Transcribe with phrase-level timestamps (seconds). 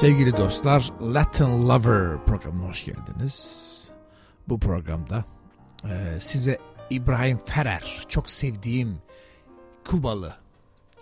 [0.00, 3.88] Sevgili dostlar, Latin Lover programına hoş geldiniz.
[4.48, 5.24] Bu programda
[5.84, 6.58] e, size
[6.90, 8.98] İbrahim Ferrer, çok sevdiğim
[9.84, 10.34] Kubalı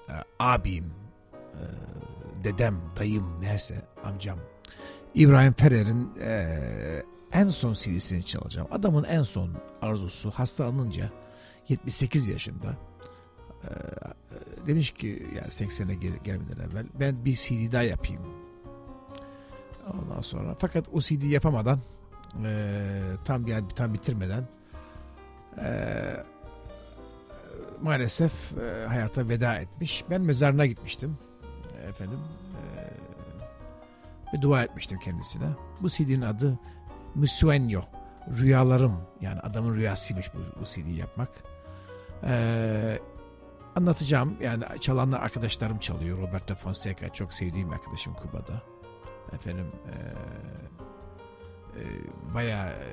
[0.09, 0.85] e, abim,
[1.35, 1.65] e,
[2.45, 4.39] dedem, dayım, neyse amcam
[5.15, 8.69] İbrahim Ferrer'in e, en son CD'sini çalacağım.
[8.71, 9.51] Adamın en son
[9.83, 11.11] arzusu hastalanınca
[11.69, 12.77] 78 yaşında
[13.65, 13.69] e,
[14.67, 18.48] demiş ki yani 80'e gel gelmeden evvel ben bir CD daha yapayım
[19.93, 21.79] Ondan sonra fakat o CD yapamadan
[22.45, 24.45] e, tam yani tam bitirmeden
[25.59, 25.71] e,
[27.83, 30.05] maalesef e, hayata veda etmiş.
[30.11, 31.19] Ben mezarına gitmiştim
[31.89, 32.19] efendim
[32.55, 32.89] e,
[34.35, 35.49] ve dua etmiştim kendisine.
[35.83, 36.59] Bu CD'nin adı
[37.17, 37.83] Musueño.
[38.39, 41.29] Rüyalarım yani adamın rüyasıymış bu, bu CD'yi yapmak.
[42.25, 42.99] Ee,
[43.77, 46.19] anlatacağım yani çalanlar arkadaşlarım çalıyor.
[46.19, 48.63] Roberto Fonseca çok sevdiğim arkadaşım Kuba'da
[49.33, 49.95] efendim e,
[51.81, 51.85] e,
[52.35, 52.89] bayağı e,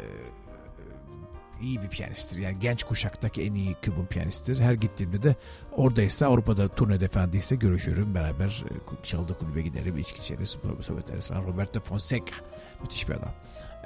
[1.62, 2.38] iyi bir piyanisttir.
[2.38, 4.60] Yani genç kuşaktaki en iyi kübün piyanisttir.
[4.60, 5.36] Her gittiğimde de
[5.72, 8.16] oradaysa Avrupa'da turnede değilse görüşürüm.
[8.16, 9.98] Beraber e, çaldığı kulübe giderim.
[9.98, 11.44] içki içeriz, sohbet ederiz falan.
[11.44, 12.36] Roberto Fonseca.
[12.82, 13.34] Müthiş bir adam.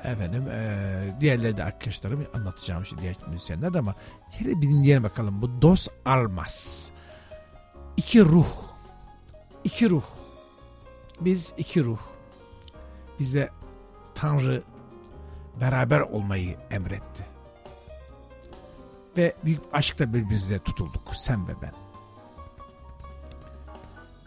[0.03, 3.95] Efendim e, diğerleri de arkadaşlarım anlatacağım şimdi diğer müzisyenler ama
[4.31, 5.41] hele bir dinleyelim bakalım.
[5.41, 6.91] Bu Dos Almas.
[7.97, 8.47] İki ruh.
[9.63, 10.03] İki ruh.
[11.21, 11.99] Biz iki ruh
[13.19, 13.49] bize
[14.15, 14.63] Tanrı
[15.61, 17.25] beraber olmayı emretti.
[19.17, 21.73] Ve büyük aşkla birbirimize tutulduk sen ve ben.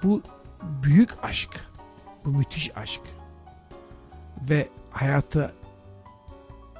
[0.03, 0.23] Bu
[0.63, 1.71] büyük aşk,
[2.25, 3.01] bu müthiş aşk
[4.51, 5.55] ve hayatı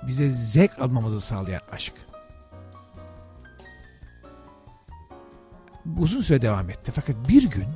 [0.07, 1.95] bize zevk almamızı sağlayan aşk.
[5.99, 7.69] Uzun süre devam etti fakat bir gün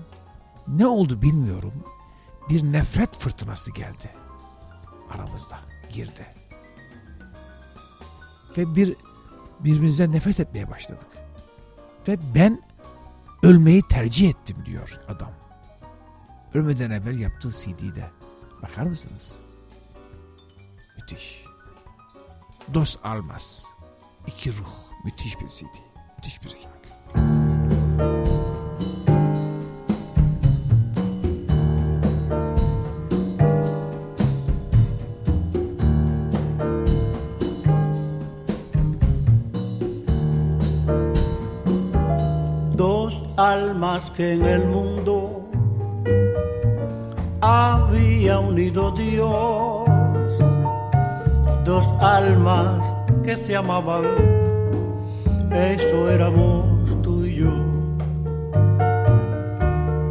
[0.68, 1.72] ne oldu bilmiyorum
[2.48, 4.25] bir nefret fırtınası geldi
[5.10, 5.58] aramızda
[5.92, 6.26] girdi.
[8.56, 8.96] Ve bir
[9.60, 11.06] birbirimizden nefret etmeye başladık.
[12.08, 12.62] Ve ben
[13.42, 15.32] ölmeyi tercih ettim diyor adam.
[16.54, 18.10] Ölmeden evvel yaptığı CD'de.
[18.62, 19.38] Bakar mısınız?
[20.96, 21.44] Müthiş.
[22.74, 23.64] Dos Almas.
[24.26, 24.86] İki ruh.
[25.04, 25.76] Müthiş bir CD.
[26.16, 26.75] Müthiş bir şarkı.
[43.96, 45.48] Almas que en el mundo
[47.40, 49.88] había unido Dios,
[51.64, 52.82] dos almas
[53.24, 54.04] que se amaban,
[55.52, 57.54] eso éramos tú y yo.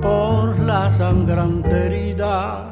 [0.02, 2.72] Por la sangrante herida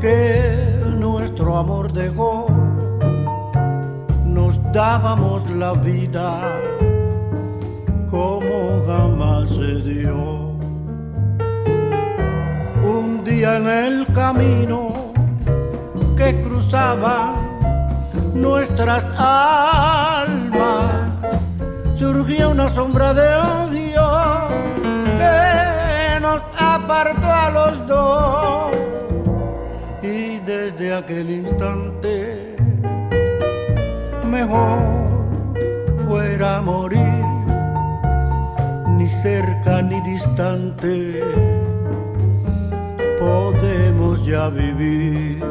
[0.00, 2.46] que nuestro amor dejó,
[4.24, 6.60] nos dábamos la vida
[8.10, 10.16] como jamás se dio.
[12.82, 15.12] Un día en el camino
[16.16, 17.34] que cruzaba
[18.34, 20.92] nuestras almas,
[21.98, 24.08] surgió una sombra de odio
[25.20, 28.70] que nos apartó a los dos.
[30.02, 32.56] Y desde aquel instante,
[34.26, 34.78] mejor
[36.08, 37.09] fuera morir
[39.22, 41.22] cerca ni distante,
[43.18, 45.42] podemos ya vivir.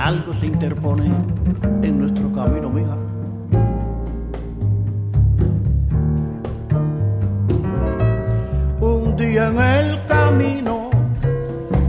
[0.00, 1.12] Algo se interpone
[1.82, 2.96] en nuestro camino, mija.
[8.80, 10.90] Un día en el camino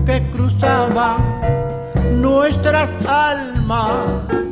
[0.06, 1.18] que cruzaba
[2.12, 4.43] nuestras almas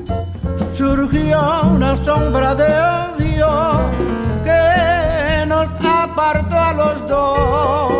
[0.82, 1.40] surgió
[1.76, 2.70] una sombra de
[3.06, 3.52] odio
[4.44, 7.94] que nos apartó a los dos.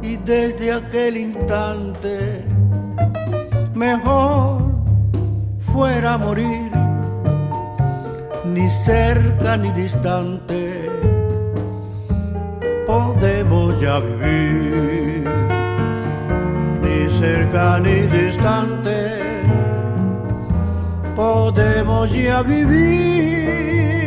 [0.00, 2.46] Y desde aquel instante,
[3.74, 4.62] mejor
[5.70, 6.72] fuera morir,
[8.54, 10.88] ni cerca ni distante,
[12.86, 15.28] podemos ya vivir,
[16.84, 19.39] ni cerca ni distante
[21.20, 23.99] podemos ya vivir.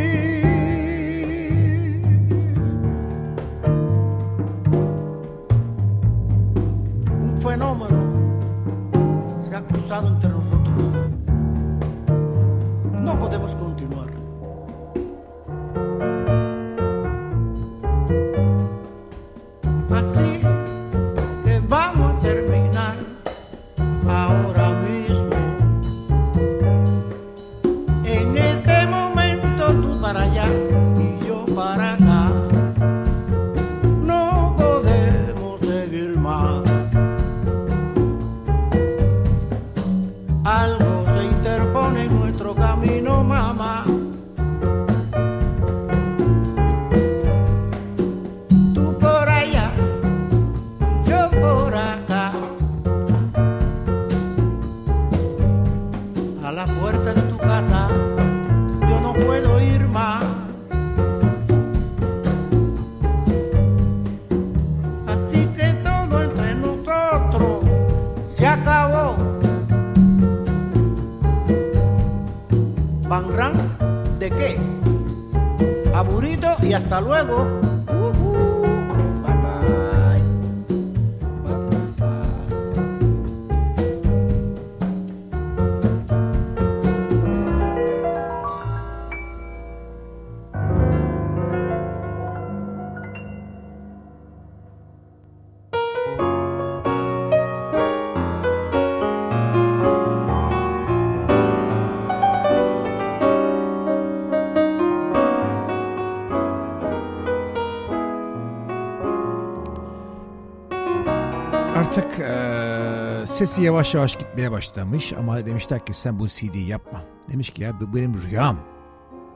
[113.34, 117.04] Sesi yavaş yavaş gitmeye başlamış ama demişler ki sen bu CD'yi yapma.
[117.32, 118.60] Demiş ki ya bu benim rüyam.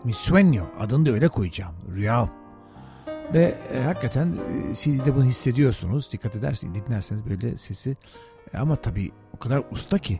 [0.03, 1.75] Mi sueño adını da öyle koyacağım.
[1.95, 2.29] Rüyam.
[3.33, 4.35] Ve e, hakikaten
[4.71, 6.11] e, CD'de bunu hissediyorsunuz.
[6.11, 7.97] Dikkat edersiniz dinlerseniz böyle sesi.
[8.53, 10.19] E, ama tabii o kadar usta ki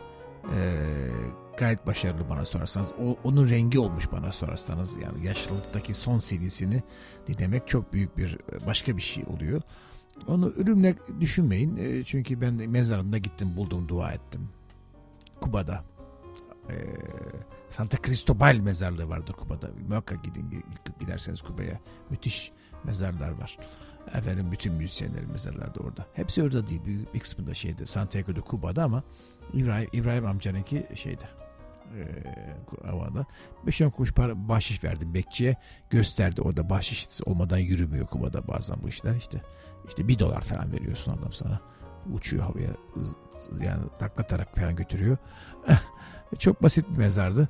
[0.56, 0.76] e,
[1.58, 2.92] gayet başarılı bana sorarsanız.
[3.04, 4.98] O, onun rengi olmuş bana sorarsanız.
[4.98, 6.84] Yani yaşlılıktaki son CD'sini
[7.28, 8.38] dinlemek çok büyük bir
[8.68, 9.62] başka bir şey oluyor.
[10.28, 11.78] Onu ölümle düşünmeyin.
[11.78, 14.50] E, çünkü ben mezarında gittim buldum dua ettim.
[15.42, 15.84] Kuba'da.
[16.70, 16.76] E,
[17.70, 19.70] Santa Cristobal mezarlığı vardır Kuba'da.
[19.90, 20.64] Muhakkak gidin
[21.00, 21.80] giderseniz Kuba'ya.
[22.10, 22.52] Müthiş
[22.84, 23.58] mezarlar var.
[24.14, 26.06] Efendim bütün müzisyenlerin mezarları da orada.
[26.14, 26.82] Hepsi orada değil.
[26.86, 29.04] Bir, bir kısmında şeyde Santiago'da Kuba'da ama
[29.54, 31.26] İbrahim, İbrahim amcanınki şeyde
[31.98, 32.04] e,
[32.88, 33.26] havada.
[33.66, 35.56] Beş on kuruş para bahşiş verdim bekçiye.
[35.90, 39.42] Gösterdi orada bahşiş olmadan yürümüyor Kuba'da bazen bu işler işte.
[39.88, 41.60] İşte bir dolar falan veriyorsun adam sana.
[42.14, 42.70] Uçuyor havaya
[43.64, 45.18] yani taklatarak falan götürüyor.
[46.40, 47.50] Çok basit bir mezardı.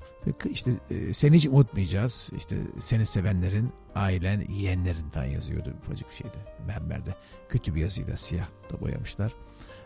[0.49, 2.31] İşte e, seni hiç unutmayacağız.
[2.37, 5.73] İşte seni sevenlerin, ailen, yeğenlerin falan yazıyordu.
[5.81, 6.37] Ufacık bir şeydi.
[6.67, 7.15] Mermerde.
[7.49, 9.33] Kötü bir yazıyla siyah da boyamışlar.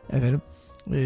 [0.09, 0.41] Efendim
[0.91, 0.97] ee,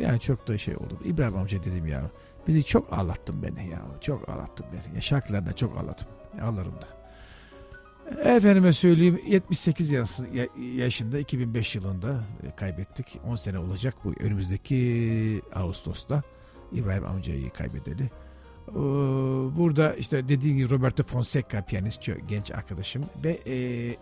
[0.00, 0.98] yani çok da şey oldu.
[1.04, 2.10] İbrahim amca dedim ya.
[2.48, 3.82] Bizi çok ağlattın beni ya.
[4.00, 4.94] Çok ağlattın beni.
[4.94, 6.08] Ya şarkılarına çok ağlattım.
[6.42, 6.88] Ağlarım da.
[8.10, 9.92] Efendime söyleyeyim 78
[10.76, 13.20] yaşında 2005 yılında e, kaybettik.
[13.26, 16.22] 10 sene olacak bu önümüzdeki Ağustos'ta
[16.72, 18.10] İbrahim amcayı kaybedeli.
[19.56, 23.54] Burada işte dediğim gibi Roberto Fonseca piyanist genç arkadaşım ve e,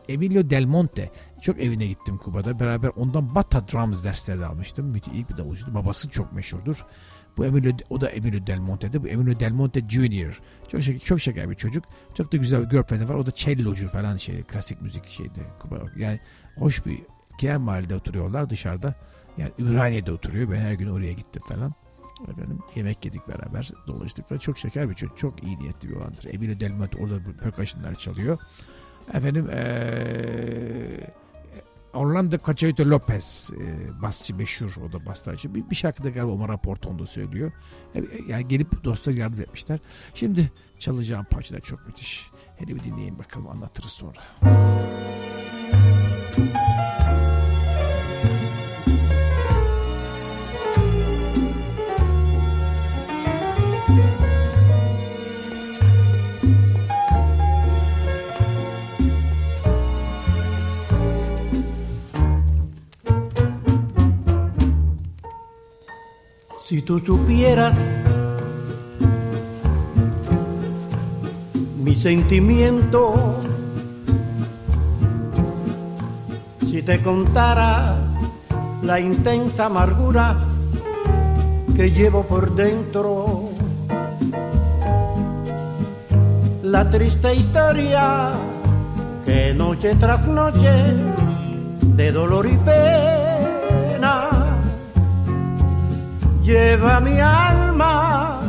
[0.08, 1.10] Emilio Del Monte
[1.42, 4.86] çok evine gittim Kuba'da beraber ondan Bata Drums dersleri almıştım.
[4.86, 5.74] Müthiş iyi bir davulcuydu.
[5.74, 6.86] Babası çok meşhurdur.
[7.36, 9.02] Bu Emilio, o da Emilio Del Monte'de.
[9.02, 10.40] Bu Emilio Del Monte Junior.
[10.68, 11.84] Çok şeker, çok şeker bir çocuk.
[12.14, 13.14] Çok da güzel bir girlfriend var.
[13.14, 15.40] O da cellocu falan şey, klasik müzik şeydi.
[15.96, 16.20] Yani
[16.56, 16.98] hoş bir
[17.38, 18.94] Kiyen mahallede oturuyorlar dışarıda.
[19.38, 20.50] Yani Ümraniye'de oturuyor.
[20.50, 21.74] Ben her gün oraya gittim falan.
[22.28, 24.38] Efendim, yemek yedik beraber dolaştık falan.
[24.38, 25.18] Çok şeker bir çocuk.
[25.18, 26.34] Çok iyi niyetli bir olandır.
[26.34, 28.38] Emilio Del Monte orada percussionlar çalıyor.
[29.14, 31.10] Efendim ee,
[31.94, 35.54] Orlando Cachaito Lopez e, basçı meşhur o da bastacı.
[35.54, 37.52] Bir, bir şarkıda galiba Omar Raporton'da söylüyor.
[37.94, 39.78] E, yani gelip dostlar yardım etmişler.
[40.14, 42.30] Şimdi çalacağım parça da çok müthiş.
[42.58, 44.20] Hadi bir dinleyin bakalım anlatırız sonra.
[46.36, 47.13] Müzik
[66.64, 67.74] Si tú supieras
[71.82, 73.38] mi sentimiento,
[76.60, 77.98] si te contara
[78.82, 80.38] la intensa amargura
[81.76, 83.50] que llevo por dentro,
[86.62, 88.32] la triste historia
[89.26, 90.72] que noche tras noche
[91.94, 93.23] de dolor y pena
[96.44, 98.40] lleva mi alma,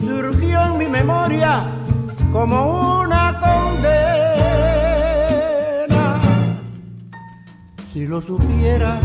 [0.00, 1.64] surgió en mi memoria
[2.32, 3.98] como una condena.
[7.92, 8.98] Si lo supiera,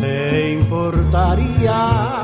[0.00, 2.22] te importaría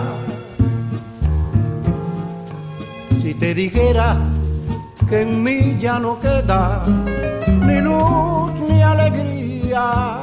[3.23, 4.17] si te dijera
[5.09, 6.85] que en mí ya no queda
[7.67, 10.20] ni luz ni alegría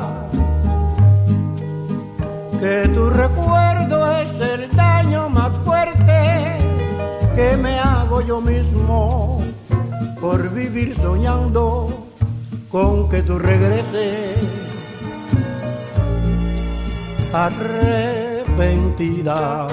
[2.59, 6.57] que tu recuerdo es el daño más fuerte
[7.35, 9.43] que me hago yo mismo
[10.19, 12.07] por vivir soñando
[12.69, 14.37] con que tú regreses
[17.33, 19.67] arrepentida.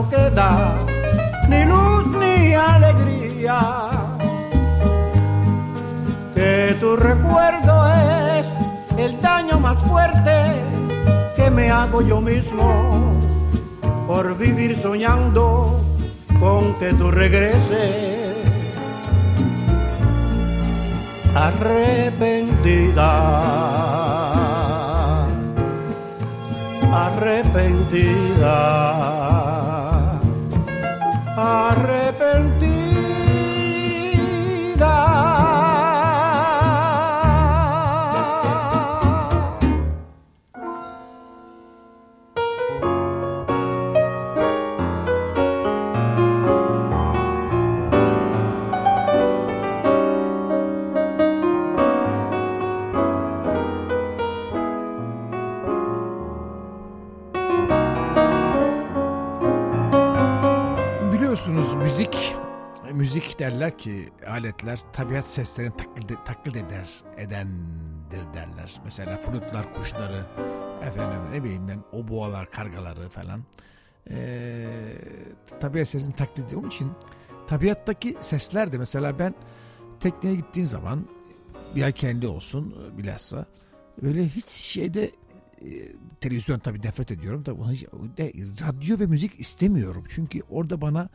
[0.00, 0.74] No queda
[1.48, 3.58] ni luz ni alegría,
[6.34, 8.46] que tu recuerdo es
[8.98, 10.36] el daño más fuerte
[11.36, 13.10] que me hago yo mismo
[14.06, 15.80] por vivir soñando
[16.38, 18.36] con que tú regreses.
[21.34, 23.10] Arrepentida
[26.92, 28.58] arrepentida,
[31.36, 31.74] a
[63.70, 68.80] derler ki aletler tabiat seslerini taklit, taklit eder, edendir derler.
[68.84, 70.26] Mesela flutlar, kuşları,
[70.82, 73.44] efendim ne bileyim ben oboalar, kargaları falan.
[74.10, 74.66] Ee,
[75.60, 76.54] tabiat sesini taklit.
[76.54, 76.92] Onun için
[77.46, 79.34] tabiattaki sesler de mesela ben
[80.00, 81.06] tekneye gittiğim zaman
[81.74, 83.46] bir kendi olsun bilhassa
[84.02, 85.10] böyle hiç şeyde
[85.60, 85.70] e,
[86.20, 87.52] televizyon tabii nefret ediyorum da
[88.66, 90.04] radyo ve müzik istemiyorum.
[90.08, 91.08] Çünkü orada bana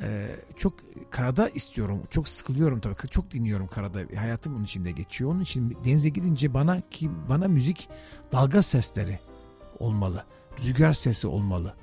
[0.00, 0.74] ee, çok
[1.10, 2.02] karada istiyorum.
[2.10, 2.94] Çok sıkılıyorum tabii.
[3.10, 4.00] Çok dinliyorum karada.
[4.16, 5.30] Hayatım bunun içinde geçiyor.
[5.30, 7.88] Onun için denize gidince bana ki bana müzik
[8.32, 9.18] dalga sesleri
[9.78, 10.24] olmalı.
[10.58, 11.74] Rüzgar sesi olmalı.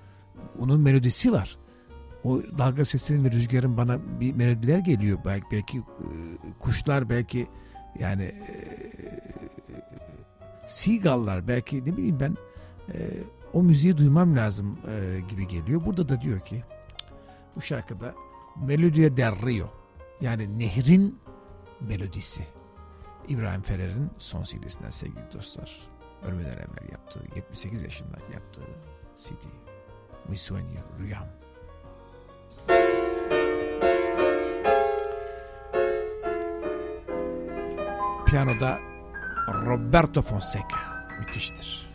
[0.60, 1.58] Onun melodisi var.
[2.24, 5.20] O dalga sesinin ve rüzgarın bana bir melodiler geliyor.
[5.26, 5.84] Belki, belki e,
[6.60, 7.48] kuşlar belki
[8.00, 8.80] yani e,
[10.68, 12.38] seagull'lar belki ne bileyim ben
[12.94, 12.98] e,
[13.54, 15.86] o müziği duymam lazım e, gibi geliyor.
[15.86, 16.64] Burada da diyor ki
[17.60, 18.16] bu şarkıda
[18.56, 19.70] Melodia del Rio
[20.22, 21.20] yani nehrin
[21.80, 22.44] melodisi.
[23.28, 25.90] İbrahim Ferer'in son CD'sinden sevgili dostlar.
[26.24, 28.66] Ölmeden evvel yaptığı, 78 yaşında yaptığı
[29.16, 29.46] CD.
[30.30, 31.28] Mi sueño, rüyam.
[38.26, 38.80] Piyanoda
[39.66, 40.78] Roberto Fonseca
[41.20, 41.90] müthiştir.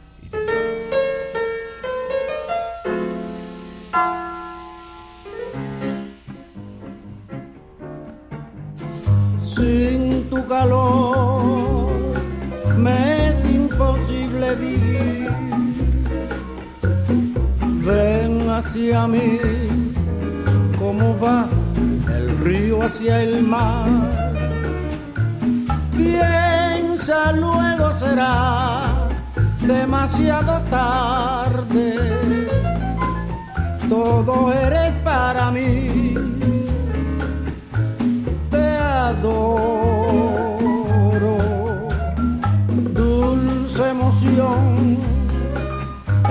[9.54, 11.92] Sin tu calor
[12.76, 15.30] me es imposible vivir.
[17.86, 19.38] Ven hacia mí,
[20.78, 21.46] como va
[22.16, 23.86] el río hacia el mar.
[25.96, 28.82] Piensa, luego será
[29.60, 31.94] demasiado tarde.
[33.88, 36.23] Todo eres para mí
[42.92, 44.98] Dulce emoción,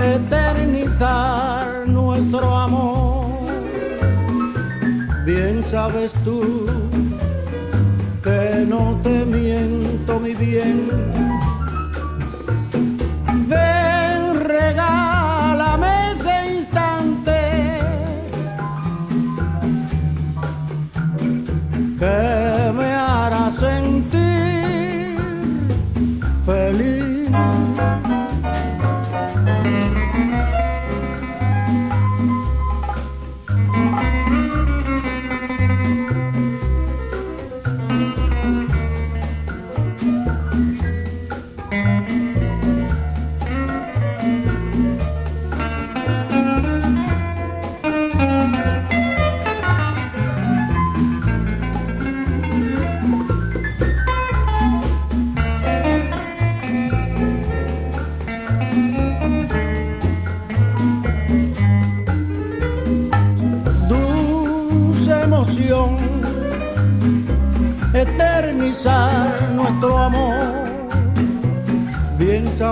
[0.00, 3.26] eternizar nuestro amor.
[5.26, 6.66] Bien sabes tú
[8.22, 11.43] que no te miento mi bien.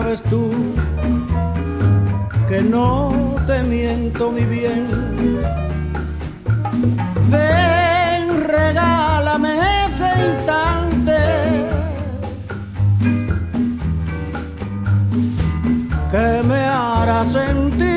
[0.02, 0.50] Sabes tú
[2.48, 4.88] que no te miento mi bien.
[7.30, 9.52] Ven, regálame
[9.86, 11.18] ese instante
[16.10, 17.91] que me hará sentir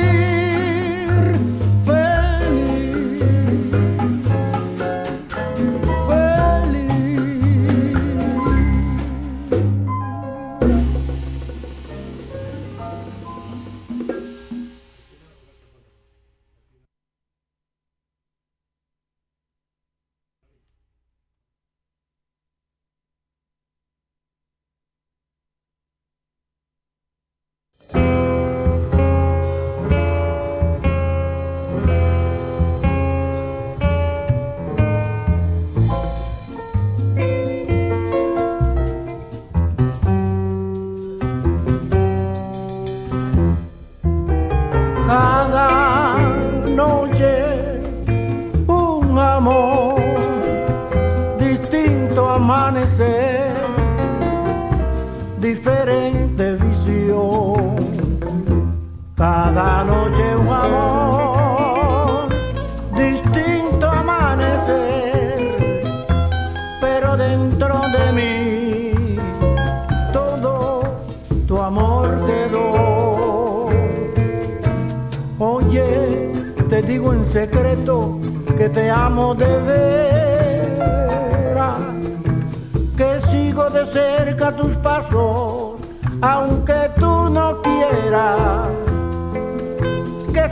[84.51, 85.75] tus pasos,
[86.21, 88.85] aunque tú no quieras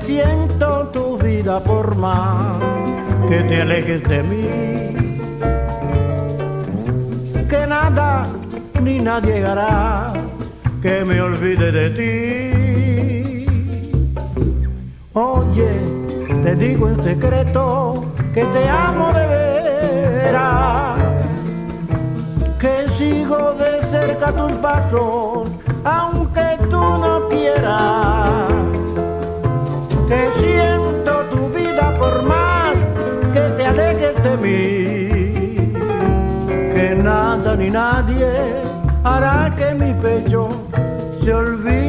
[0.06, 2.58] siento tu vida por más
[3.30, 5.20] que te alejes de mí.
[7.50, 8.28] Que nada
[8.82, 10.14] ni nadie hará
[10.82, 13.46] que me olvide de ti.
[15.14, 15.70] Oye,
[16.44, 21.00] te digo en secreto que te amo de veras,
[22.60, 25.48] que sigo de cerca tus pasos,
[25.84, 28.50] aunque tú no quieras.
[30.10, 32.74] Que siento tu vida por más
[33.34, 35.74] que te alejes de mí,
[36.74, 38.30] que nada ni nadie
[39.04, 40.50] hará que mi pecho
[41.24, 41.83] se olvide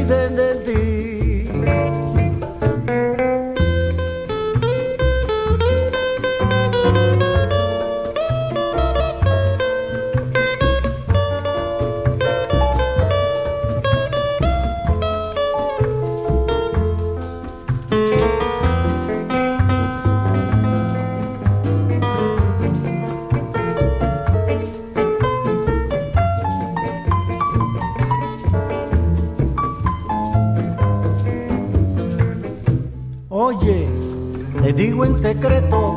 [34.94, 35.96] digo en secreto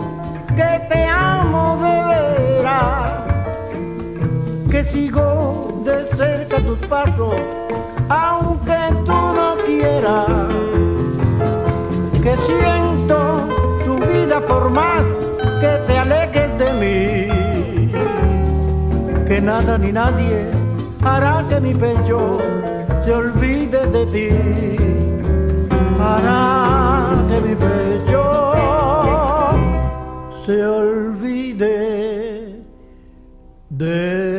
[0.55, 3.11] que te amo de veras,
[4.71, 7.35] que sigo de cerca tus pasos,
[8.09, 10.25] aunque tú no quieras,
[12.23, 13.47] que siento
[13.85, 15.03] tu vida por más
[15.61, 17.91] que te alejes de mí,
[19.27, 20.49] que nada ni nadie
[21.03, 22.39] hará que mi pecho
[23.05, 24.29] se olvide de ti,
[25.99, 28.46] hará que mi pecho
[30.47, 31.75] se olvide
[33.69, 34.36] de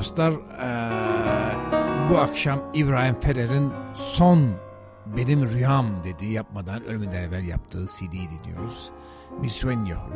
[0.00, 0.34] dostlar,
[2.10, 4.50] bu akşam İbrahim Ferer'in son
[5.16, 8.90] benim rüyam dediği yapmadan ölmeden evvel yaptığı CD'yi dinliyoruz.
[9.40, 9.48] Mi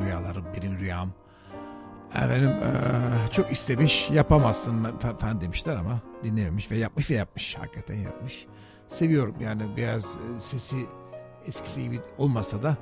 [0.01, 1.11] rüyalarım, benim rüyam.
[2.15, 2.51] Efendim
[3.31, 8.47] çok istemiş, yapamazsın falan demişler ama dinlememiş ve yapmış ve yapmış, hakikaten yapmış.
[8.89, 10.87] Seviyorum yani biraz sesi
[11.47, 12.77] eskisi gibi olmasa da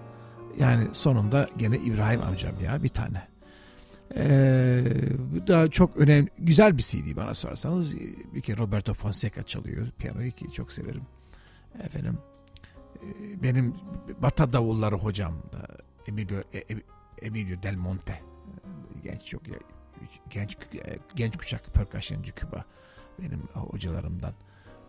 [0.58, 3.31] yani sonunda gene İbrahim amcam ya bir tane.
[4.16, 4.84] Ee,
[5.18, 7.96] bu da çok önemli, güzel bir CD bana sorarsanız.
[8.34, 11.02] Bir kere Roberto Fonseca çalıyor piyanoyu ki çok severim.
[11.84, 12.18] Efendim
[12.96, 13.74] e, benim
[14.22, 15.68] Bata Davulları hocam da
[16.06, 16.62] Emilio, e,
[17.22, 18.22] Emilio Del Monte
[19.04, 19.42] genç çok
[20.30, 20.56] genç
[21.16, 22.64] genç kuşak perkasyoncı Küba
[23.18, 24.32] benim hocalarımdan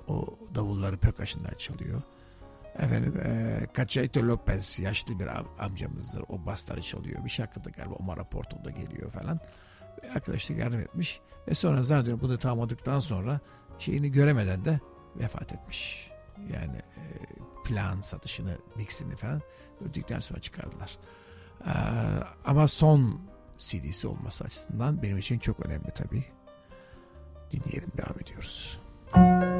[0.07, 2.01] o davulları perkasyonlar çalıyor.
[2.79, 5.27] Efendim e, Cacheto Lopez yaşlı bir
[5.59, 6.23] amcamızdır.
[6.29, 7.25] O basları çalıyor.
[7.25, 9.39] Bir şarkıda galiba Omar Porto'da geliyor falan.
[10.15, 11.21] Arkadaşlık yardım etmiş.
[11.47, 13.39] Ve sonra zannediyorum bunu tamamladıktan sonra
[13.79, 14.79] şeyini göremeden de
[15.15, 16.11] vefat etmiş.
[16.53, 17.03] Yani e,
[17.65, 19.41] plan satışını, mixini falan
[19.81, 20.97] öldükten sonra çıkardılar.
[21.65, 21.71] E,
[22.45, 23.21] ama son
[23.57, 26.25] CD'si olması açısından benim için çok önemli tabii.
[27.51, 28.79] Dinleyelim, devam ediyoruz.
[29.15, 29.52] Müzik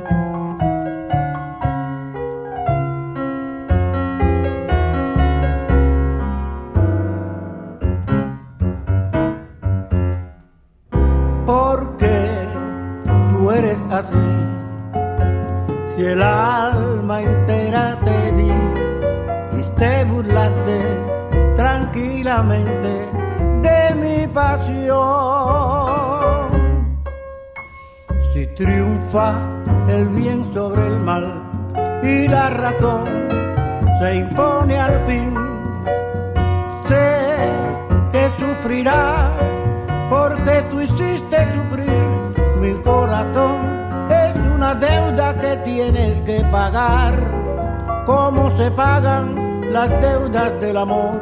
[48.64, 51.20] se pagan las deudas del amor.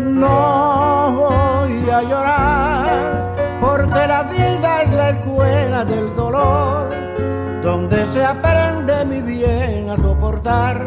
[0.00, 6.88] No voy a llorar, porque la vida es la escuela del dolor,
[7.62, 10.86] donde se aprende mi bien a soportar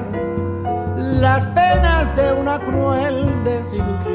[0.96, 4.12] las penas de una cruel desilusión.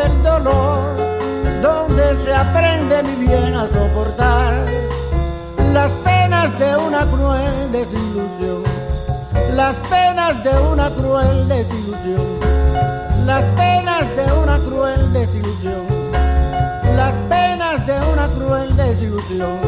[0.00, 0.96] del dolor,
[1.62, 4.64] donde se aprende mi bien a soportar
[5.74, 8.62] las penas de una cruel desilusión,
[9.54, 12.26] las penas de una cruel desilusión,
[13.26, 15.86] las penas de una cruel desilusión,
[16.96, 19.58] las penas de una cruel desilusión.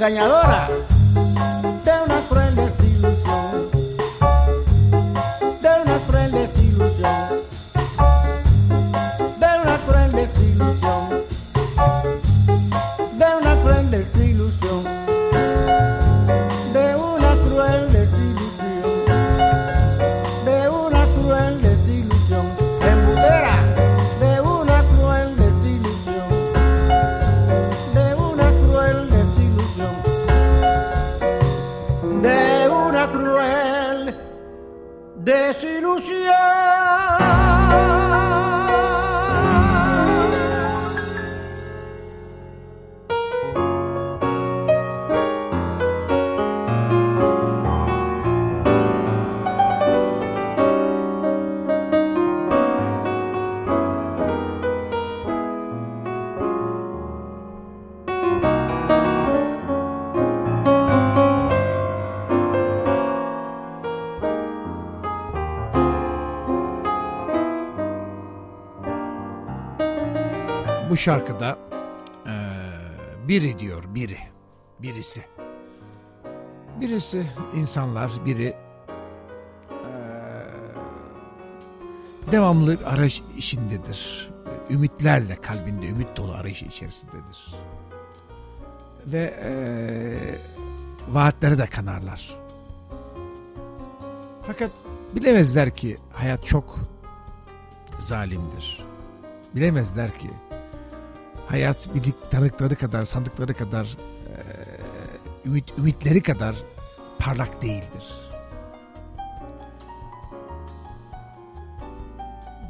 [0.00, 0.66] engañadora
[1.84, 2.54] de una cruel
[71.00, 71.58] şarkıda
[72.26, 72.34] e,
[73.28, 74.18] biri diyor biri,
[74.78, 75.24] birisi.
[76.80, 78.56] Birisi insanlar, biri
[79.70, 79.90] e,
[82.32, 84.30] devamlı arayış işindedir.
[84.70, 87.54] Ümitlerle kalbinde ümit dolu arayış içerisindedir.
[89.06, 89.52] Ve e,
[91.08, 92.36] vaatleri de kanarlar.
[94.46, 94.70] Fakat
[95.14, 96.76] bilemezler ki hayat çok
[97.98, 98.84] zalimdir.
[99.54, 100.30] Bilemezler ki
[101.50, 103.96] hayat bildik tanıkları kadar, sandıkları kadar,
[105.44, 106.56] ümit, ümitleri kadar
[107.18, 108.04] parlak değildir.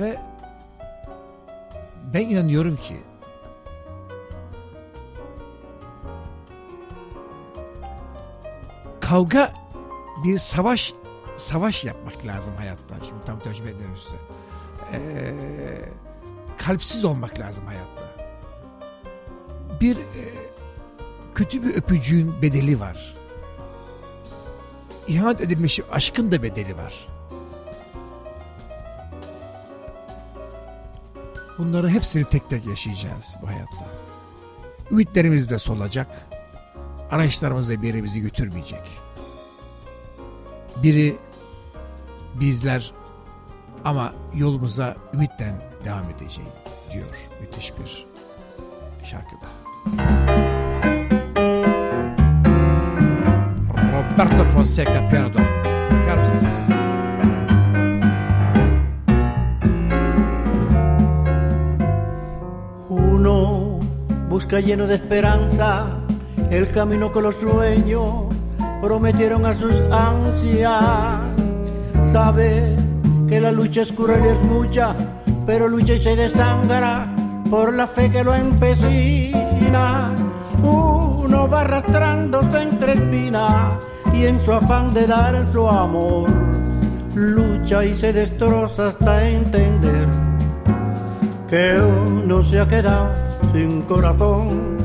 [0.00, 0.18] Ve
[2.14, 2.96] ben inanıyorum ki
[9.00, 9.54] kavga
[10.24, 10.94] bir savaş
[11.36, 12.94] savaş yapmak lazım hayatta.
[13.08, 14.16] Şimdi tam tercüme ediyorum size.
[14.92, 15.34] Ee,
[16.58, 18.10] kalpsiz olmak lazım hayatta
[19.80, 20.24] bir e,
[21.34, 23.14] kötü bir öpücüğün bedeli var.
[25.08, 27.08] ihanet edilmiş aşkın da bedeli var.
[31.58, 33.86] Bunları hepsini tek tek yaşayacağız bu hayatta.
[34.90, 36.26] Ümitlerimiz de solacak.
[37.10, 39.00] Arayışlarımız da bir bizi götürmeyecek.
[40.82, 41.16] Biri
[42.34, 42.92] bizler
[43.84, 46.50] ama yolumuza ümitle devam edeceğiz
[46.92, 48.06] diyor müthiş bir
[49.06, 49.60] şarkıda.
[54.20, 55.00] Roberto Fonseca.
[55.10, 56.70] Bakar mısınız?
[62.88, 63.80] Uno
[64.28, 65.86] busca lleno de esperanza
[66.50, 68.24] el camino que los sueños
[68.82, 71.14] prometieron a sus ansias.
[72.12, 72.76] Sabe
[73.28, 74.94] que la lucha es cruel y es mucha,
[75.46, 77.06] pero lucha y se desangra
[77.50, 79.49] por la fe que lo empecina.
[80.62, 83.79] Uno va arrastrándose entre espinas
[84.12, 86.29] y en su afán de dar su amor,
[87.14, 90.07] lucha y se destroza hasta entender
[91.49, 93.14] que uno se ha quedado
[93.53, 94.77] sin corazón.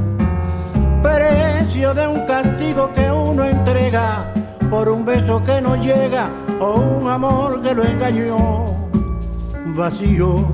[1.02, 4.32] Precio de un castigo que uno entrega
[4.70, 8.66] por un beso que no llega o un amor que lo engañó.
[9.76, 10.46] Vacío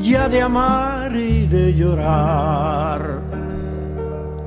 [0.00, 3.35] ya de amar y de llorar.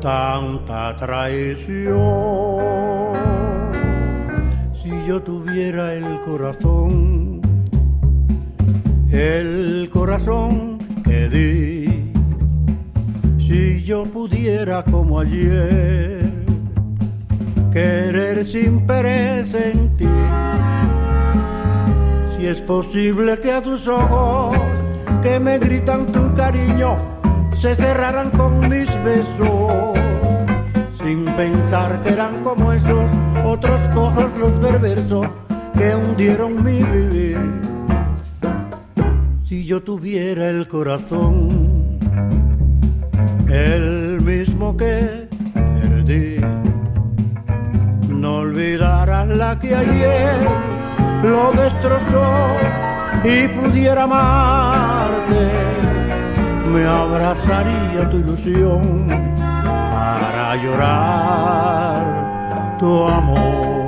[0.01, 1.97] Tanta traición.
[4.81, 7.41] Si yo tuviera el corazón,
[9.11, 12.13] el corazón que di,
[13.45, 16.31] si yo pudiera como ayer
[17.73, 18.85] querer sin
[19.97, 20.07] ti
[22.37, 24.55] Si es posible que a tus ojos
[25.21, 27.18] que me gritan tu cariño
[27.59, 29.97] se cerraran con mis besos,
[31.03, 33.11] sin pensar que eran como esos
[33.43, 35.27] otros cojos los perversos
[35.77, 37.37] que hundieron mi vivir.
[39.45, 41.99] Si yo tuviera el corazón,
[43.49, 46.37] el mismo que perdí,
[48.07, 50.37] no olvidarás la que ayer
[51.23, 52.55] lo destrozó
[53.25, 55.58] y pudiera amarte,
[56.69, 62.03] me abrazaría tu ilusión para llorar
[62.77, 63.78] tu amor.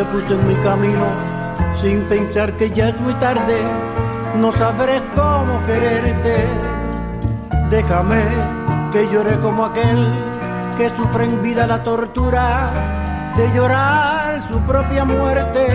[0.00, 1.06] Te puse en mi camino
[1.82, 3.60] sin pensar que ya es muy tarde,
[4.40, 6.36] no sabré cómo quererte.
[7.68, 8.22] Déjame
[8.92, 10.08] que llore como aquel
[10.78, 12.70] que sufre en vida la tortura
[13.36, 15.66] de llorar su propia muerte.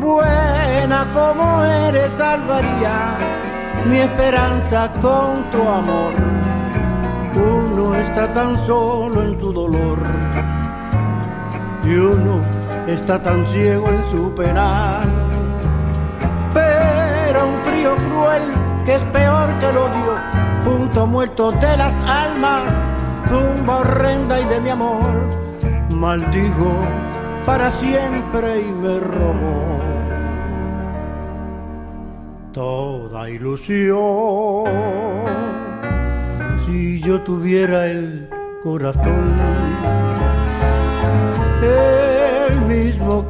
[0.00, 3.18] Buena como eres, salvaría
[3.84, 6.14] mi esperanza con tu amor.
[7.34, 9.98] Uno está tan solo en tu dolor
[11.84, 12.55] y uno
[12.86, 15.08] está tan ciego en su penal.
[16.54, 18.42] Pero un frío cruel
[18.84, 20.14] que es peor que el odio,
[20.64, 22.72] punto muerto de las almas,
[23.28, 25.10] tumba horrenda y de mi amor,
[25.90, 26.72] maldigo
[27.44, 29.80] para siempre y me robó
[32.52, 34.64] toda ilusión.
[36.64, 38.28] Si yo tuviera el
[38.62, 39.36] corazón,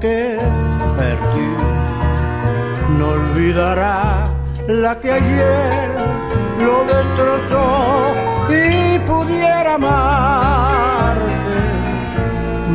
[0.00, 0.38] que
[0.98, 1.50] perdí.
[2.98, 4.24] No olvidará
[4.68, 5.90] la que ayer
[6.64, 7.66] lo destrozó
[8.48, 11.56] y pudiera amarte.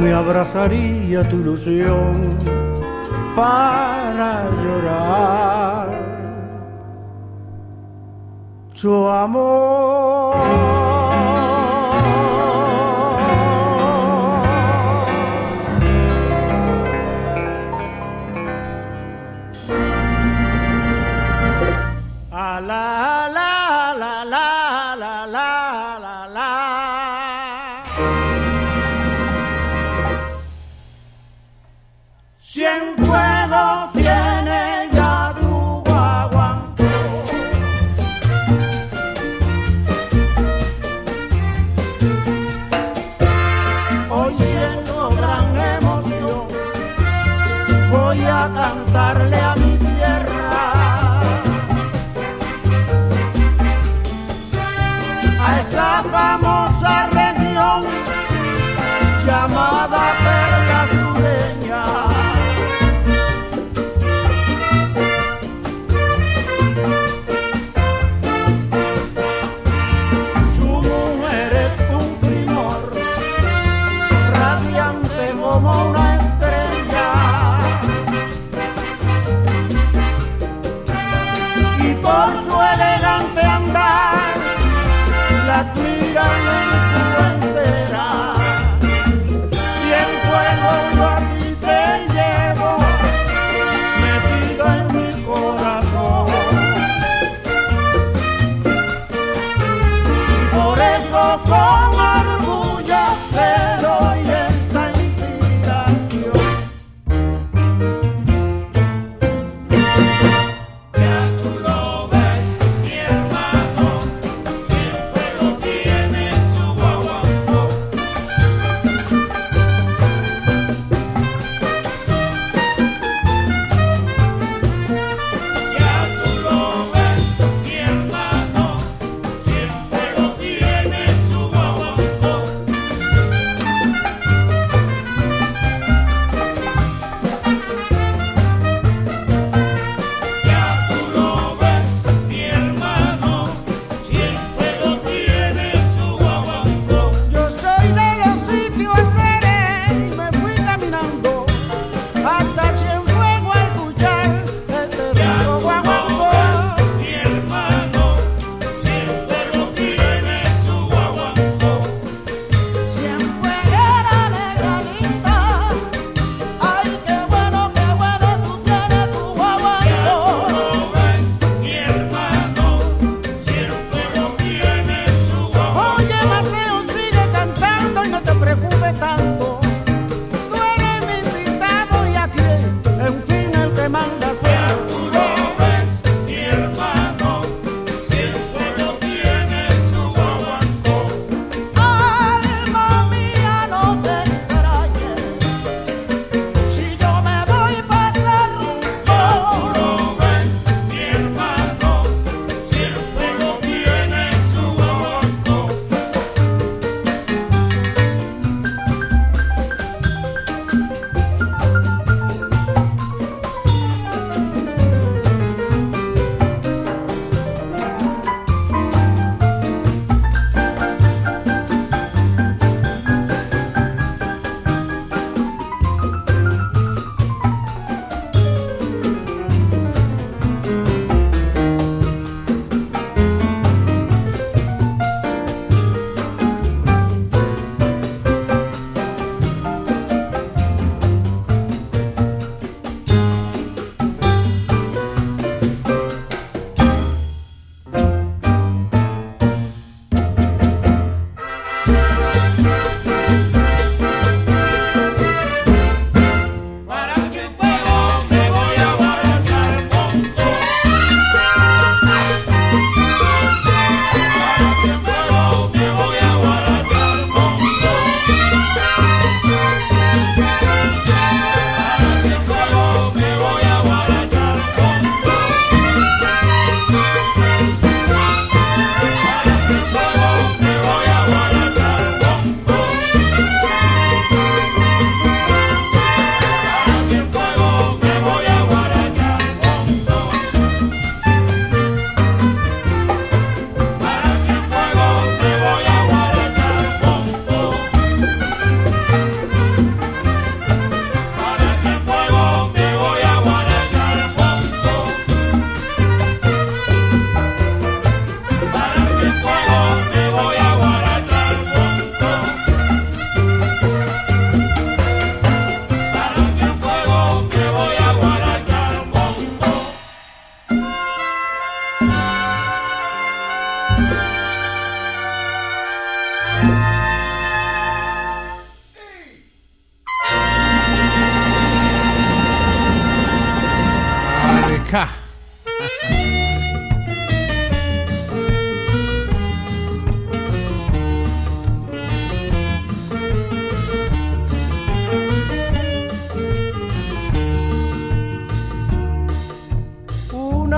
[0.02, 2.14] Me abrazaría tu ilusión
[3.36, 5.88] para llorar.
[8.74, 10.91] Su amor.
[56.04, 57.21] Vamos famosa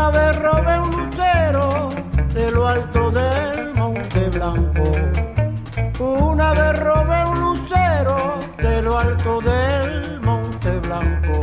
[0.04, 1.90] una vez robé un lucero
[2.34, 4.84] de lo alto del Monte Blanco.
[6.00, 11.40] Una vez robé un lucero de lo alto del Monte Blanco.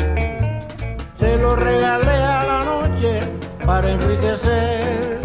[1.19, 3.21] Se lo regalé a la noche
[3.65, 5.21] para enriquecer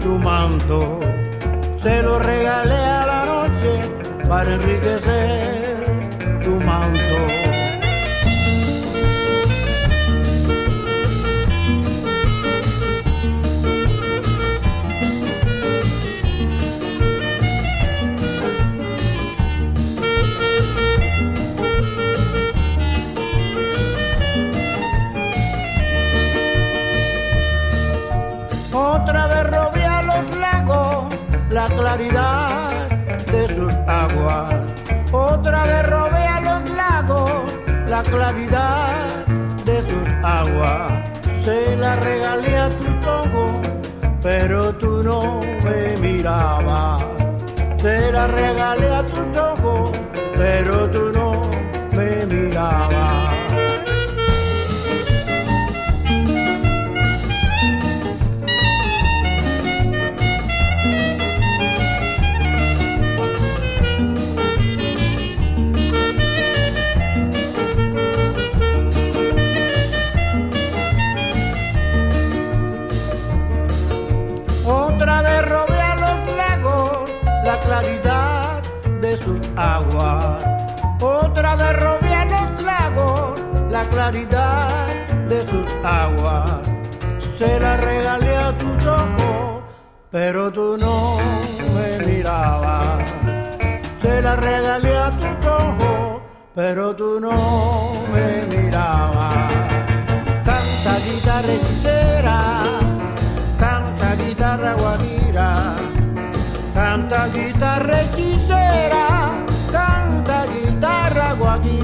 [0.00, 1.00] tu manto.
[1.82, 3.72] Se lo regalé a la noche
[4.26, 5.19] para enriquecer
[38.10, 39.26] claridad
[39.64, 40.92] de sus aguas.
[41.44, 43.68] Se la regalé a tus ojos,
[44.22, 47.02] pero tú no me mirabas.
[47.80, 49.90] Se la regalé a tus ojos,
[50.36, 51.42] pero tú no
[51.96, 52.89] me mirabas.
[81.42, 84.86] Lagos la claridad
[85.28, 86.60] de sus aguas.
[87.38, 89.62] Se la regalé a tus ojos,
[90.10, 91.18] pero tú no
[91.74, 93.08] me mirabas.
[94.02, 96.22] Se la regalé a tus ojos,
[96.54, 99.54] pero tú no me mirabas.
[100.44, 102.38] Canta guitarra hechicera,
[103.58, 105.52] canta guitarra guajira,
[106.74, 108.89] canta guitarra hechicera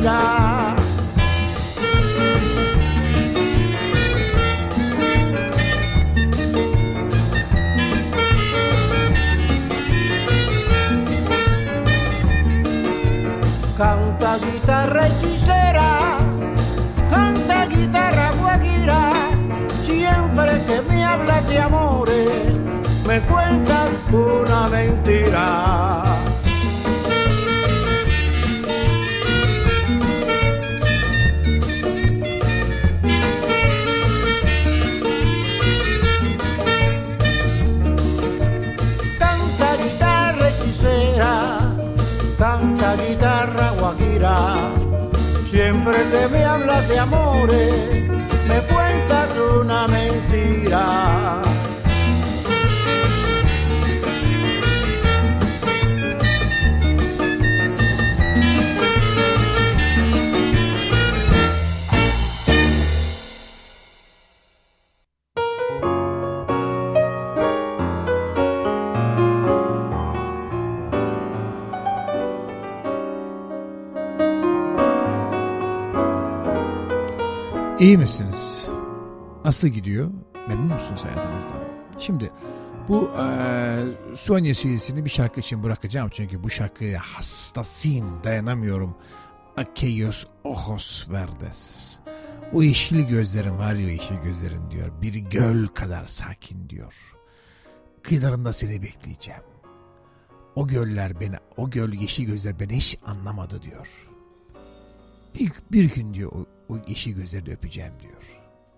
[0.07, 0.77] Canta
[14.39, 16.19] guitarra hechicera,
[17.11, 19.11] canta guitarra guaguira,
[19.85, 22.53] siempre que me hablas de amores,
[23.09, 26.06] me cuentas una mentira.
[45.67, 47.75] Siempre que me hablas de amores,
[48.47, 51.43] me cuentas una mentira.
[77.81, 78.71] İyi misiniz?
[79.45, 80.11] Nasıl gidiyor?
[80.49, 81.65] Memnun musunuz hayatınızdan?
[81.99, 82.31] Şimdi
[82.89, 88.97] bu e, Sonya suisini bir şarkı için bırakacağım çünkü bu şarkıya hastasıyım, dayanamıyorum.
[89.57, 91.99] Aquellos ojos verdes.
[92.53, 94.89] O yeşil gözlerin var ya yeşil gözlerin diyor.
[95.03, 96.95] Bir göl kadar sakin diyor.
[98.03, 99.43] Kıyılarında seni bekleyeceğim.
[100.55, 103.89] O göller beni, o göl yeşil gözler beni hiç anlamadı diyor.
[105.35, 106.33] Bir, bir gün diyor
[106.69, 108.23] o yeşil gözlerini öpeceğim diyor.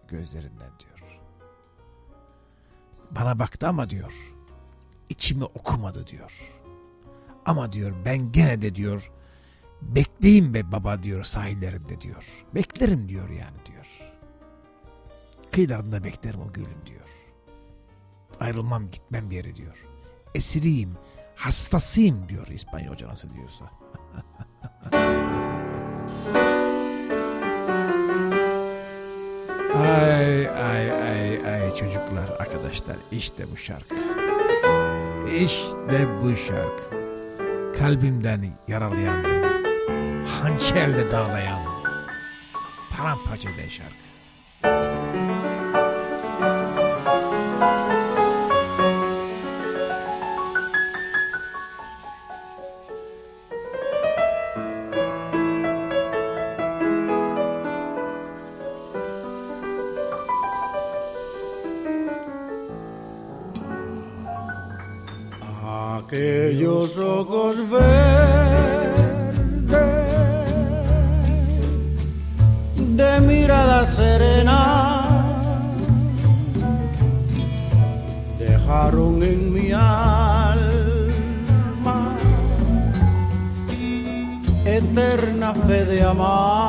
[0.08, 1.20] Gözlerinden diyor.
[3.10, 4.12] Bana baktı ama diyor.
[5.08, 6.32] içimi okumadı diyor.
[7.46, 9.10] Ama diyor ben gene de diyor
[9.82, 12.24] bekleyeyim be baba diyor sahillerinde diyor.
[12.54, 13.86] Beklerim diyor yani diyor.
[15.52, 17.08] Kıyılarında beklerim o gölün diyor.
[18.40, 19.84] Ayrılmam gitmem bir yere diyor.
[20.34, 20.96] Esiriyim,
[21.36, 23.70] hastasıyım diyor İspanyolca nasıl diyorsa.
[29.78, 33.94] Ay ay ay ay çocuklar arkadaşlar işte bu şarkı.
[35.38, 36.84] İşte bu şarkı.
[37.78, 39.38] Kalbimden yaralayan beni.
[40.26, 41.58] Hançerle dağlayan.
[42.96, 44.87] Paramparça eden şarkı.
[66.08, 68.96] Aquellos ojos verdes
[72.96, 75.04] de mirada serena
[78.38, 80.56] dejaron en mi alma
[84.64, 86.67] eterna fe de amar,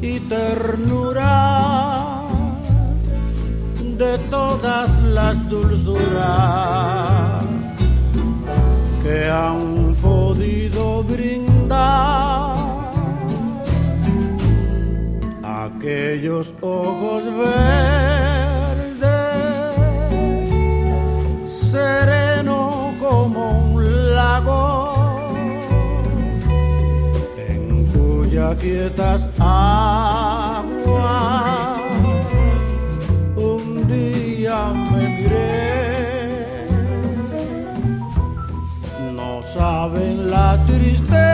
[0.00, 2.22] y ternura
[3.96, 7.44] de todas las dulzuras
[9.04, 12.56] que han podido brindar.
[15.44, 17.22] Aquellos ojos
[28.54, 30.72] quietas aguas.
[33.36, 36.66] Un día me miré,
[39.14, 41.31] no saben la tristeza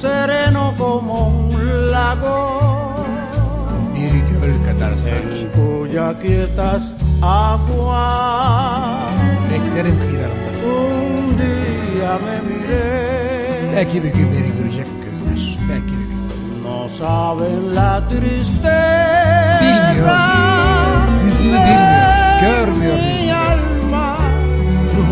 [0.00, 2.38] sereno como un lago.
[3.94, 5.38] Bir göl kadar sanki.
[5.44, 6.82] En cuya quietas
[7.22, 9.12] aguas.
[9.50, 10.50] Beklerim kıyılarında.
[10.74, 12.88] Un día me miré.
[13.76, 15.40] Belki bir gün beni görecek gözler.
[15.70, 16.20] Belki bir gün.
[16.64, 19.60] No saben la tristeza.
[19.62, 20.08] Bilmiyor.
[21.24, 21.87] Yüzünü bilmiyor.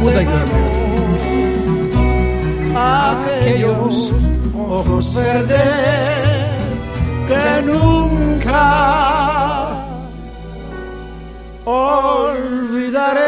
[0.07, 0.57] muda y cambia.
[3.11, 4.13] Aquellos
[4.69, 6.79] ojos verdes
[7.29, 8.65] que nunca
[11.65, 13.27] olvidaré.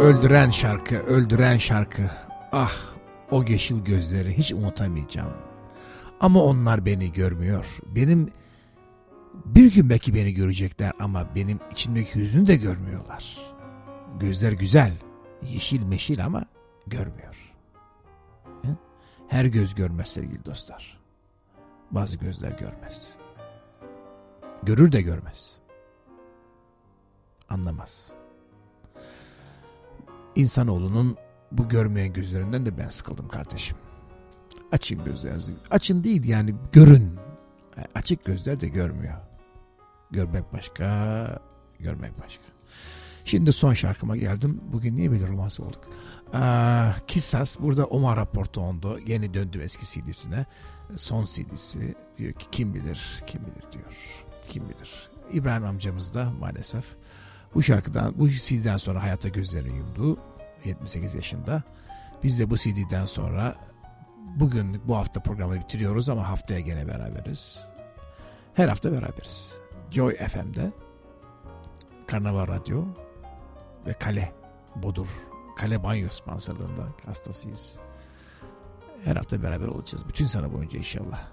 [0.00, 2.02] Öldüren şarkı, öldüren şarkı.
[2.52, 2.72] Ah
[3.30, 5.32] o yeşil gözleri hiç unutamayacağım.
[6.20, 7.78] Ama onlar beni görmüyor.
[7.86, 8.32] Benim
[9.44, 13.38] bir gün belki beni görecekler ama benim içimdeki yüzünü de görmüyorlar.
[14.20, 14.92] Gözler güzel,
[15.42, 16.44] yeşil meşil ama
[16.86, 17.36] görmüyor.
[19.28, 21.00] Her göz görmez sevgili dostlar.
[21.90, 23.16] Bazı gözler görmez.
[24.62, 25.60] Görür de görmez.
[27.48, 28.19] Anlamaz.
[30.34, 31.16] İnsanoğlunun
[31.52, 33.76] bu görmeyen gözlerinden de ben sıkıldım kardeşim.
[34.72, 35.52] Açın gözlerinizi.
[35.70, 37.18] Açın değil yani görün.
[37.94, 39.14] Açık gözler de görmüyor.
[40.10, 41.38] Görmek başka,
[41.78, 42.42] görmek başka.
[43.24, 44.60] Şimdi son şarkıma geldim.
[44.72, 45.90] Bugün niye böyle romansı olduk?
[46.32, 50.46] Aa, Kisas burada Omar Raportoğlu'nda yeni döndüm eski CD'sine.
[50.96, 53.94] Son CD'si diyor ki kim bilir kim bilir diyor.
[54.48, 55.10] Kim bilir.
[55.32, 56.84] İbrahim amcamız da maalesef
[57.54, 60.18] bu şarkıdan bu CD'den sonra hayata gözlerini yumdu.
[60.64, 61.62] 78 yaşında.
[62.22, 63.56] Biz de bu CD'den sonra
[64.36, 67.66] bugün bu hafta programı bitiriyoruz ama haftaya gene beraberiz.
[68.54, 69.58] Her hafta beraberiz.
[69.90, 70.72] Joy FM'de
[72.06, 72.84] Karnaval Radyo
[73.86, 74.32] ve Kale
[74.76, 75.08] Bodur
[75.56, 77.78] Kale Banyo sponsorluğunda hastasıyız.
[79.04, 80.08] Her hafta beraber olacağız.
[80.08, 81.28] Bütün sene boyunca inşallah.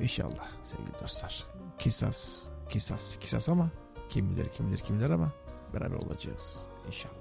[0.00, 1.46] İnşallah sevgili dostlar.
[1.78, 3.70] Kisas, kisas, kisas ama
[4.08, 5.32] kim bilir kim bilir kim bilir ama
[5.74, 7.14] beraber olacağız inşallah.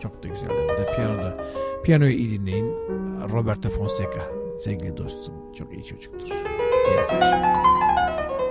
[0.00, 0.48] Çok da güzel.
[0.48, 1.44] Burada piyanoda.
[1.84, 2.66] Piyanoyu iyi dinleyin.
[3.32, 4.22] Roberto Fonseca
[4.58, 5.34] sevgili dostum.
[5.54, 6.28] Çok iyi çocuktur.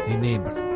[0.07, 0.70] Dinleyin bakın.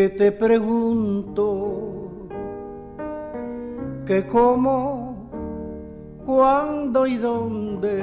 [0.00, 2.08] Que te pregunto
[4.06, 5.28] que cómo,
[6.24, 8.02] cuándo y dónde,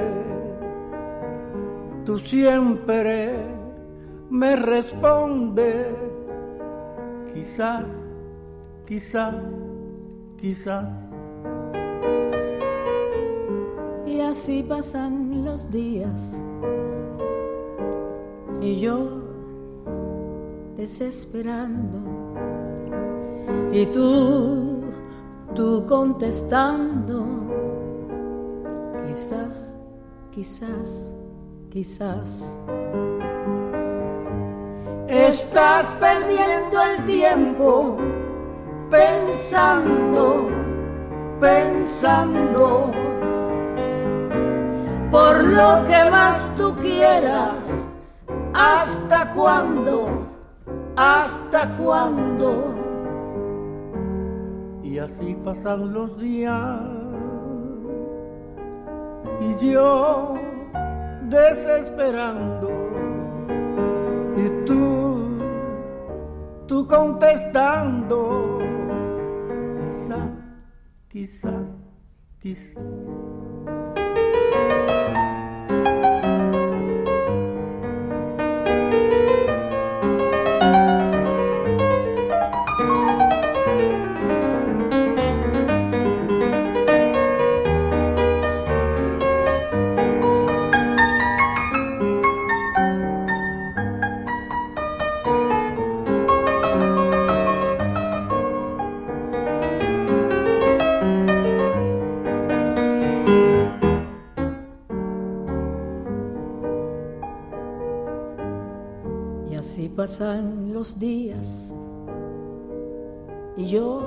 [2.04, 3.32] tú siempre
[4.30, 5.86] me responde,
[7.34, 7.86] quizás,
[8.86, 9.34] quizás,
[10.40, 10.88] quizás.
[14.06, 16.40] Y así pasan los días
[18.60, 19.27] y yo
[20.78, 21.98] desesperando.
[23.72, 24.80] Y tú,
[25.52, 27.26] tú contestando,
[29.06, 29.76] quizás,
[30.30, 31.14] quizás,
[31.68, 32.56] quizás.
[35.08, 37.96] Estás perdiendo el tiempo
[38.88, 40.48] pensando,
[41.40, 42.92] pensando
[45.10, 47.88] por lo que más tú quieras.
[48.54, 50.17] ¿Hasta cuándo?
[51.00, 52.74] ¿Hasta cuándo?
[54.82, 56.80] Y así pasan los días
[59.40, 60.34] y yo
[61.28, 62.68] desesperando
[64.36, 65.38] y tú,
[66.66, 68.58] tú contestando,
[69.78, 70.28] quizás,
[71.08, 71.62] quizás,
[72.40, 72.74] quizás.
[109.98, 111.74] Pasan los días
[113.56, 114.00] y yo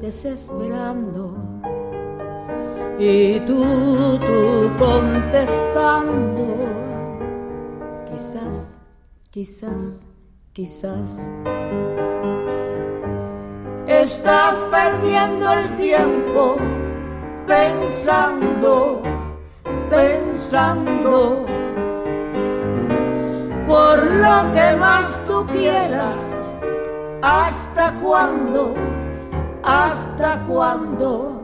[0.00, 1.34] desesperando
[2.98, 6.46] y tú, tú contestando,
[8.10, 8.78] quizás,
[9.28, 10.06] quizás,
[10.54, 11.30] quizás.
[13.86, 16.56] Estás perdiendo el tiempo
[17.46, 19.02] pensando,
[19.90, 21.45] pensando
[23.76, 26.40] por lo que más tú quieras.
[27.20, 28.74] ¿Hasta cuándo?
[29.62, 31.42] ¿Hasta cuándo?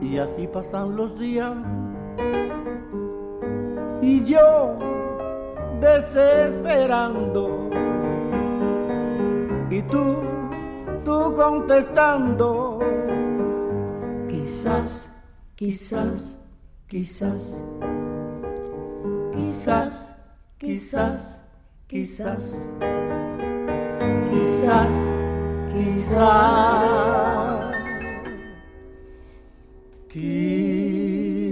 [0.00, 1.54] Y así pasan los días
[4.02, 4.76] y yo
[5.78, 7.70] desesperando
[9.70, 10.16] y tú,
[11.04, 12.80] tú contestando.
[14.28, 14.90] Quizás,
[15.54, 16.40] quizás,
[16.88, 17.62] quizás
[19.50, 20.14] quizás,
[20.60, 21.40] quizás,
[21.88, 22.72] quizás,
[24.30, 24.94] quizás,
[25.72, 26.94] quizás,
[30.08, 31.50] quizás.